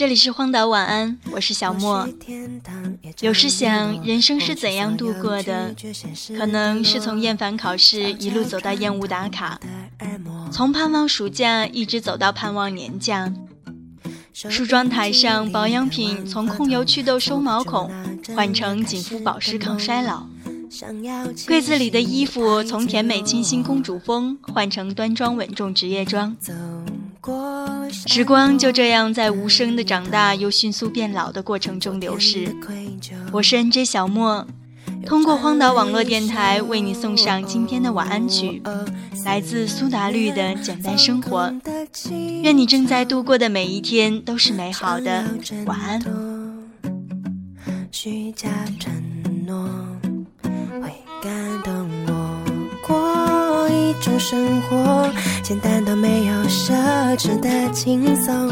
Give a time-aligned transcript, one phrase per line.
[0.00, 2.08] 这里是荒岛晚安，我是小莫。
[3.20, 5.74] 有时想，人生是怎样度过的？
[6.38, 9.60] 可能是从厌烦考试一路走到厌恶打卡，
[10.50, 13.30] 从盼望暑假一直走到盼望年假。
[14.32, 17.92] 梳妆台上保养品从控油祛痘收毛孔
[18.34, 20.26] 换成紧肤保湿抗衰老，
[21.46, 26.34] 柜子里的衣服从甜美清新公主风换成端庄稳重职业装。
[28.06, 32.56] 时光就这样在无声的长大又迅速变老的过程中流逝。
[33.30, 34.46] 我是 N J 小莫，
[35.04, 38.62] 通过荒岛网络电台为你送上今天的晚安曲，
[39.26, 41.52] 来自苏打绿的《简单生活》。
[42.42, 45.26] 愿你正在度过的每一天都是美好的，
[45.66, 46.02] 晚安。
[47.92, 48.48] 虚假
[48.78, 48.90] 承
[49.46, 49.68] 诺
[50.80, 50.90] 会
[51.22, 51.79] 感动，
[54.00, 55.08] 种生活，
[55.42, 56.72] 简单到没有奢
[57.16, 58.48] 侈的轻松，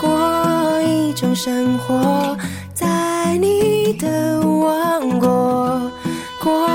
[0.00, 2.36] 过一种生活，
[2.72, 5.90] 在你的王国，
[6.40, 6.68] 过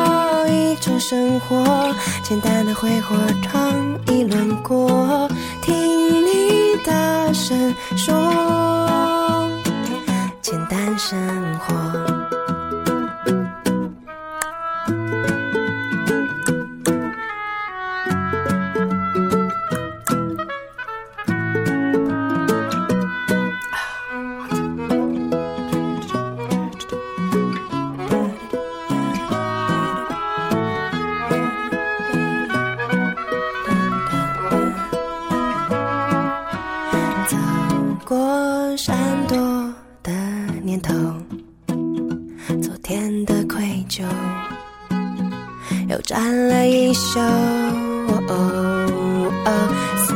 [0.49, 3.73] 一种生活，简单的挥霍闯
[4.07, 5.29] 一轮过。
[5.61, 8.13] 听你大声说，
[45.93, 47.19] 又沾了一宿，
[49.95, 50.13] 思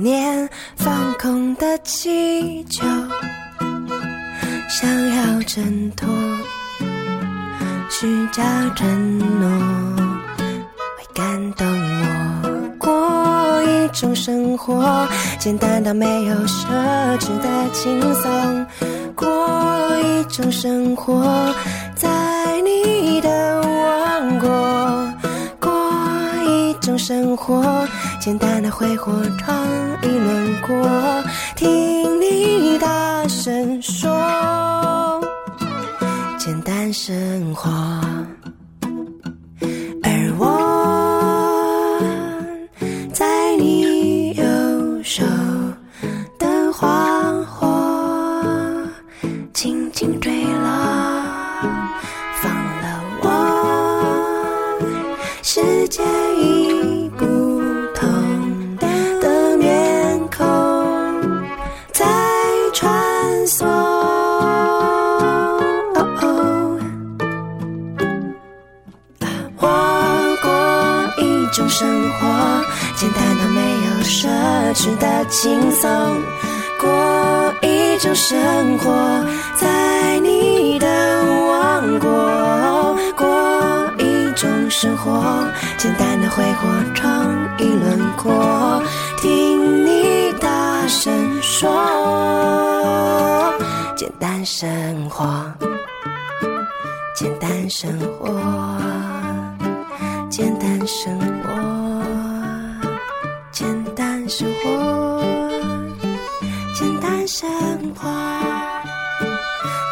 [0.00, 2.84] 念放空的气球，
[4.68, 6.08] 想要挣脱，
[7.88, 8.42] 虚假
[8.74, 9.48] 承诺
[10.98, 12.76] 会感动我。
[12.76, 15.06] 过一种生活，
[15.38, 16.66] 简单到没有奢
[17.20, 18.66] 侈的轻松。
[19.14, 19.24] 过
[20.00, 21.22] 一种生活，
[28.26, 29.64] 简单的挥霍，闯
[30.02, 31.22] 一轮过，
[31.54, 34.10] 听你大声说，
[36.36, 37.70] 简单生活。
[40.02, 42.02] 而我
[43.12, 44.44] 在你右
[45.04, 45.24] 手
[46.36, 47.64] 的花火，
[49.54, 50.68] 轻轻坠落，
[52.42, 53.28] 放了我
[55.44, 56.02] 世界。
[71.56, 72.26] 种生活，
[72.96, 74.28] 简单到没有奢
[74.74, 75.88] 侈的轻松。
[76.78, 79.24] 过一种生活，
[79.56, 80.86] 在你的
[81.48, 82.94] 王国。
[83.16, 83.26] 过
[83.96, 88.82] 一种生活，简单的挥霍，闯一轮廓。
[89.22, 91.70] 听你大声说，
[93.96, 95.24] 简单生活，
[97.14, 98.28] 简单生活。
[100.86, 101.50] 生活，
[103.50, 103.66] 简
[103.96, 105.20] 单生活，
[106.78, 107.50] 简单生
[107.94, 108.08] 活，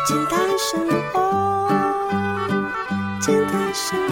[0.07, 1.69] 简单生活，
[3.21, 4.04] 简单生。